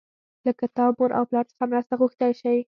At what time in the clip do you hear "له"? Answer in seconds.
0.45-0.51